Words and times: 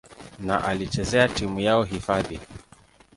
na 0.39 0.65
alichezea 0.65 1.27
timu 1.27 1.59
yao 1.59 1.83
hifadhi. 1.83 2.39